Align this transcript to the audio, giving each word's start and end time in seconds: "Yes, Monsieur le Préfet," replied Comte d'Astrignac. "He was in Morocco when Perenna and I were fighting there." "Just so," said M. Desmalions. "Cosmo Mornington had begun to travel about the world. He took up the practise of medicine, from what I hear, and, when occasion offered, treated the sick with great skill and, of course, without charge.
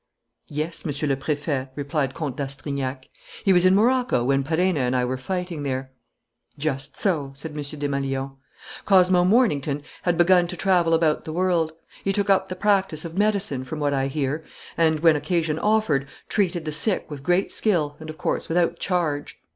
"Yes, 0.47 0.83
Monsieur 0.83 1.07
le 1.07 1.15
Préfet," 1.15 1.69
replied 1.75 2.15
Comte 2.15 2.35
d'Astrignac. 2.35 3.07
"He 3.45 3.53
was 3.53 3.65
in 3.65 3.75
Morocco 3.75 4.23
when 4.23 4.43
Perenna 4.43 4.79
and 4.79 4.95
I 4.95 5.05
were 5.05 5.15
fighting 5.15 5.61
there." 5.61 5.91
"Just 6.57 6.97
so," 6.97 7.31
said 7.35 7.51
M. 7.51 7.57
Desmalions. 7.61 8.31
"Cosmo 8.85 9.23
Mornington 9.23 9.83
had 10.01 10.17
begun 10.17 10.47
to 10.47 10.57
travel 10.57 10.95
about 10.95 11.23
the 11.25 11.31
world. 11.33 11.73
He 12.03 12.11
took 12.13 12.31
up 12.31 12.49
the 12.49 12.55
practise 12.55 13.05
of 13.05 13.15
medicine, 13.15 13.63
from 13.63 13.79
what 13.79 13.93
I 13.93 14.07
hear, 14.07 14.43
and, 14.75 15.01
when 15.01 15.15
occasion 15.15 15.59
offered, 15.59 16.07
treated 16.27 16.65
the 16.65 16.71
sick 16.71 17.11
with 17.11 17.21
great 17.21 17.51
skill 17.51 17.95
and, 17.99 18.09
of 18.09 18.17
course, 18.17 18.49
without 18.49 18.79
charge. 18.79 19.37